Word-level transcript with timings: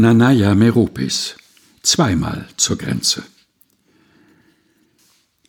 Nanaya 0.00 0.54
Meropis. 0.54 1.34
Zweimal 1.82 2.46
zur 2.56 2.78
Grenze. 2.78 3.24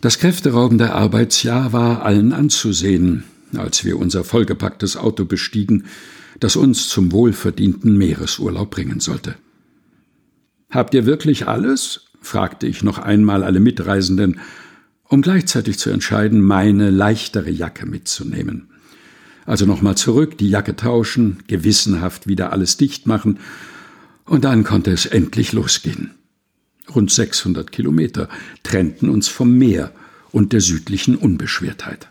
Das 0.02 0.18
kräfteraubende 0.18 0.92
Arbeitsjahr 0.92 1.72
war 1.72 2.04
allen 2.04 2.34
anzusehen, 2.34 3.26
als 3.56 3.86
wir 3.86 4.00
unser 4.00 4.24
vollgepacktes 4.24 4.98
Auto 4.98 5.26
bestiegen, 5.26 5.86
das 6.40 6.56
uns 6.56 6.90
zum 6.90 7.12
wohlverdienten 7.12 7.96
Meeresurlaub 7.96 8.72
bringen 8.72 9.00
sollte. 9.00 9.36
Habt 10.72 10.96
ihr 10.96 11.06
wirklich 11.06 11.48
alles? 11.48 12.08
fragte 12.20 12.66
ich 12.66 12.82
noch 12.82 12.98
einmal 12.98 13.44
alle 13.44 13.60
Mitreisenden, 13.60 14.40
um 15.04 15.22
gleichzeitig 15.22 15.78
zu 15.78 15.92
entscheiden, 15.92 16.42
meine 16.42 16.90
leichtere 16.90 17.52
Jacke 17.52 17.86
mitzunehmen. 17.86 18.70
Also 19.46 19.68
nochmal 19.68 19.96
zurück, 19.96 20.40
die 20.40 20.50
Jacke 20.50 20.76
tauschen, 20.76 21.44
gewissenhaft 21.46 22.26
wieder 22.26 22.52
alles 22.52 22.78
dicht 22.78 23.06
machen 23.06 23.38
und 24.30 24.46
dann 24.46 24.64
konnte 24.64 24.92
es 24.92 25.08
endlich 25.08 25.54
losgehen. 25.54 26.12
Rund 26.94 27.12
600 27.12 27.72
Kilometer 27.72 28.30
trennten 28.64 29.10
uns 29.10 29.28
vom 29.28 29.58
Meer 29.58 29.92
und 30.32 30.54
der 30.54 30.62
südlichen 30.62 31.16
Unbeschwertheit. 31.16 32.10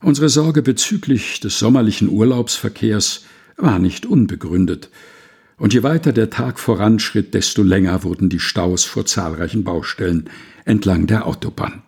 Unsere 0.00 0.30
Sorge 0.30 0.62
bezüglich 0.62 1.40
des 1.40 1.58
sommerlichen 1.58 2.08
Urlaubsverkehrs 2.08 3.24
war 3.56 3.78
nicht 3.78 4.06
unbegründet, 4.06 4.90
und 5.58 5.74
je 5.74 5.82
weiter 5.82 6.12
der 6.12 6.30
Tag 6.30 6.60
voranschritt, 6.60 7.34
desto 7.34 7.64
länger 7.64 8.04
wurden 8.04 8.28
die 8.28 8.38
Staus 8.38 8.84
vor 8.84 9.06
zahlreichen 9.06 9.64
Baustellen 9.64 10.30
entlang 10.64 11.08
der 11.08 11.26
Autobahn. 11.26 11.82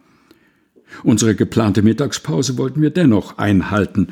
Unsere 1.04 1.37
geplante 1.37 1.82
Mittagspause 1.82 2.59
wollten 2.59 2.82
wir 2.82 2.90
dennoch 2.90 3.38
einhalten, 3.38 4.09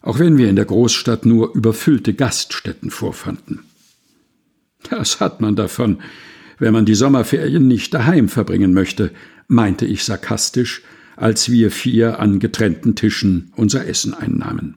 auch 0.00 0.18
wenn 0.18 0.38
wir 0.38 0.48
in 0.48 0.56
der 0.56 0.64
Großstadt 0.64 1.26
nur 1.26 1.54
überfüllte 1.54 2.14
Gaststätten 2.14 2.90
vorfanden. 2.90 3.60
Das 4.90 5.20
hat 5.20 5.40
man 5.40 5.56
davon, 5.56 5.98
wenn 6.58 6.72
man 6.72 6.84
die 6.84 6.94
Sommerferien 6.94 7.66
nicht 7.66 7.94
daheim 7.94 8.28
verbringen 8.28 8.74
möchte, 8.74 9.10
meinte 9.48 9.86
ich 9.86 10.04
sarkastisch, 10.04 10.82
als 11.16 11.50
wir 11.50 11.70
vier 11.70 12.18
an 12.20 12.38
getrennten 12.38 12.94
Tischen 12.94 13.52
unser 13.56 13.86
Essen 13.86 14.14
einnahmen. 14.14 14.76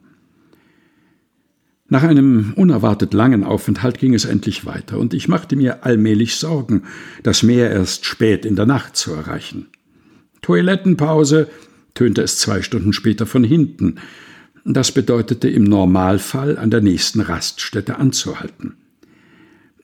Nach 1.90 2.02
einem 2.02 2.52
unerwartet 2.54 3.14
langen 3.14 3.44
Aufenthalt 3.44 3.98
ging 3.98 4.12
es 4.12 4.26
endlich 4.26 4.66
weiter, 4.66 4.98
und 4.98 5.14
ich 5.14 5.26
machte 5.26 5.56
mir 5.56 5.84
allmählich 5.86 6.36
Sorgen, 6.36 6.82
das 7.22 7.42
Meer 7.42 7.70
erst 7.70 8.04
spät 8.04 8.44
in 8.44 8.56
der 8.56 8.66
Nacht 8.66 8.96
zu 8.96 9.12
erreichen. 9.12 9.68
Toilettenpause, 10.42 11.48
tönte 11.94 12.22
es 12.22 12.38
zwei 12.38 12.62
Stunden 12.62 12.92
später 12.92 13.26
von 13.26 13.42
hinten. 13.42 13.96
Das 14.64 14.92
bedeutete 14.92 15.48
im 15.48 15.64
Normalfall 15.64 16.58
an 16.58 16.70
der 16.70 16.82
nächsten 16.82 17.20
Raststätte 17.20 17.98
anzuhalten. 17.98 18.76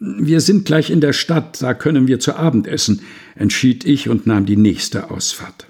Wir 0.06 0.41
sind 0.41 0.66
gleich 0.66 0.91
in 0.91 1.00
der 1.00 1.14
Stadt, 1.14 1.62
da 1.62 1.72
können 1.72 2.06
wir 2.06 2.20
zu 2.20 2.36
Abend 2.36 2.66
essen, 2.66 3.00
entschied 3.36 3.86
ich 3.86 4.10
und 4.10 4.27
nahm 4.27 4.44
die 4.44 4.58
nächste 4.58 5.10
Ausfahrt. 5.10 5.66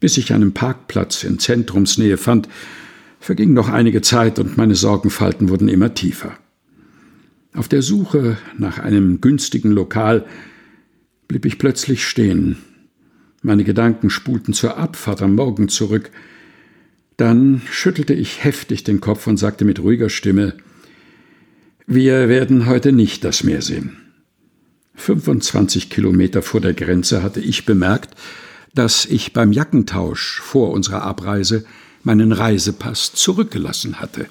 Bis 0.00 0.16
ich 0.16 0.32
einen 0.32 0.52
Parkplatz 0.52 1.22
in 1.22 1.38
Zentrumsnähe 1.38 2.16
fand, 2.16 2.48
verging 3.20 3.52
noch 3.52 3.68
einige 3.68 4.02
Zeit 4.02 4.40
und 4.40 4.56
meine 4.56 4.74
Sorgenfalten 4.74 5.48
wurden 5.48 5.68
immer 5.68 5.94
tiefer. 5.94 6.36
Auf 7.54 7.68
der 7.68 7.82
Suche 7.82 8.36
nach 8.58 8.80
einem 8.80 9.20
günstigen 9.20 9.70
Lokal 9.70 10.26
blieb 11.28 11.46
ich 11.46 11.58
plötzlich 11.58 12.04
stehen. 12.04 12.56
Meine 13.42 13.62
Gedanken 13.62 14.10
spulten 14.10 14.54
zur 14.54 14.76
Abfahrt 14.76 15.22
am 15.22 15.36
Morgen 15.36 15.68
zurück. 15.68 16.10
Dann 17.16 17.62
schüttelte 17.70 18.12
ich 18.12 18.42
heftig 18.42 18.82
den 18.82 19.00
Kopf 19.00 19.28
und 19.28 19.36
sagte 19.36 19.64
mit 19.64 19.78
ruhiger 19.78 20.08
Stimme 20.08 20.54
wir 21.86 22.28
werden 22.28 22.66
heute 22.66 22.92
nicht 22.92 23.24
das 23.24 23.44
Meer 23.44 23.62
sehen. 23.62 23.96
25 24.96 25.88
Kilometer 25.90 26.42
vor 26.42 26.60
der 26.60 26.74
Grenze 26.74 27.22
hatte 27.22 27.40
ich 27.40 27.64
bemerkt, 27.64 28.14
dass 28.74 29.04
ich 29.04 29.32
beim 29.32 29.52
Jackentausch 29.52 30.40
vor 30.40 30.70
unserer 30.72 31.02
Abreise 31.02 31.64
meinen 32.02 32.32
Reisepass 32.32 33.12
zurückgelassen 33.12 34.00
hatte. 34.00 34.26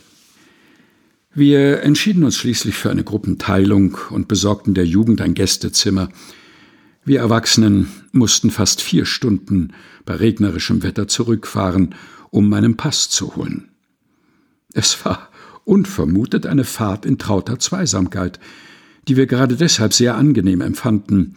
Wir 1.33 1.81
entschieden 1.81 2.23
uns 2.23 2.37
schließlich 2.37 2.75
für 2.75 2.89
eine 2.89 3.03
Gruppenteilung 3.03 3.97
und 4.09 4.27
besorgten 4.27 4.73
der 4.73 4.85
Jugend 4.85 5.21
ein 5.21 5.33
Gästezimmer. 5.33 6.09
Wir 7.03 7.19
Erwachsenen 7.19 7.89
mussten 8.11 8.51
fast 8.51 8.81
vier 8.81 9.05
Stunden 9.05 9.73
bei 10.05 10.15
regnerischem 10.15 10.83
Wetter 10.83 11.07
zurückfahren, 11.07 11.95
um 12.31 12.49
meinen 12.49 12.77
Pass 12.77 13.09
zu 13.09 13.35
holen. 13.35 13.69
Es 14.73 15.03
war 15.05 15.29
unvermutet 15.65 16.45
eine 16.45 16.63
Fahrt 16.63 17.05
in 17.05 17.17
trauter 17.17 17.59
Zweisamkeit, 17.59 18.39
die 19.07 19.17
wir 19.17 19.25
gerade 19.25 19.55
deshalb 19.55 19.93
sehr 19.93 20.15
angenehm 20.15 20.61
empfanden, 20.61 21.35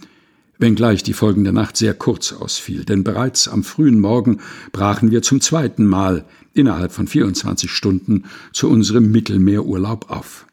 wenngleich 0.58 1.02
die 1.02 1.12
folgende 1.12 1.52
Nacht 1.52 1.76
sehr 1.76 1.94
kurz 1.94 2.32
ausfiel, 2.32 2.84
denn 2.84 3.04
bereits 3.04 3.48
am 3.48 3.64
frühen 3.64 4.00
Morgen 4.00 4.40
brachen 4.72 5.10
wir 5.10 5.22
zum 5.22 5.40
zweiten 5.40 5.86
Mal 5.86 6.24
innerhalb 6.52 6.92
von 6.92 7.06
24 7.06 7.70
Stunden 7.70 8.24
zu 8.52 8.68
unserem 8.68 9.10
Mittelmeerurlaub 9.10 10.10
auf. 10.10 10.46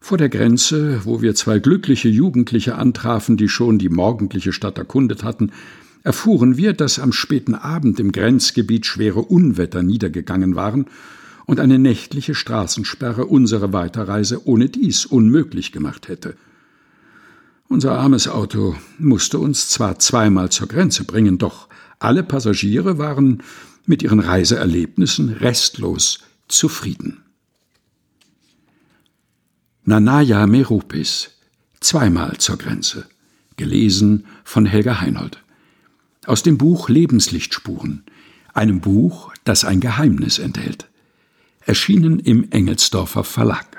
Vor 0.00 0.18
der 0.18 0.30
Grenze, 0.30 1.02
wo 1.04 1.22
wir 1.22 1.34
zwei 1.34 1.60
glückliche 1.60 2.08
Jugendliche 2.08 2.74
antrafen, 2.74 3.36
die 3.36 3.48
schon 3.48 3.78
die 3.78 3.88
morgendliche 3.88 4.52
Stadt 4.52 4.78
erkundet 4.78 5.22
hatten, 5.22 5.52
erfuhren 6.02 6.56
wir, 6.56 6.72
dass 6.72 6.98
am 6.98 7.12
späten 7.12 7.54
Abend 7.54 8.00
im 8.00 8.10
Grenzgebiet 8.10 8.86
schwere 8.86 9.20
Unwetter 9.20 9.84
niedergegangen 9.84 10.56
waren 10.56 10.86
und 11.46 11.60
eine 11.60 11.78
nächtliche 11.78 12.34
Straßensperre 12.34 13.26
unsere 13.26 13.72
Weiterreise 13.72 14.46
ohne 14.46 14.68
dies 14.68 15.06
unmöglich 15.06 15.72
gemacht 15.72 16.08
hätte. 16.08 16.36
Unser 17.68 17.98
armes 17.98 18.28
Auto 18.28 18.76
musste 18.98 19.38
uns 19.38 19.68
zwar 19.68 19.98
zweimal 19.98 20.50
zur 20.50 20.68
Grenze 20.68 21.04
bringen, 21.04 21.38
doch 21.38 21.68
alle 21.98 22.22
Passagiere 22.22 22.98
waren 22.98 23.42
mit 23.86 24.02
ihren 24.02 24.20
Reiseerlebnissen 24.20 25.30
restlos 25.30 26.20
zufrieden. 26.48 27.22
Nanaya 29.84 30.46
Meropis 30.46 31.30
Zweimal 31.80 32.36
zur 32.38 32.58
Grenze 32.58 33.06
gelesen 33.56 34.26
von 34.44 34.66
Helga 34.66 35.00
Heinold 35.00 35.42
aus 36.26 36.44
dem 36.44 36.56
Buch 36.56 36.88
Lebenslichtspuren, 36.88 38.04
einem 38.54 38.80
Buch, 38.80 39.32
das 39.42 39.64
ein 39.64 39.80
Geheimnis 39.80 40.38
enthält 40.38 40.88
erschienen 41.66 42.18
im 42.18 42.50
Engelsdorfer 42.50 43.24
Verlag. 43.24 43.71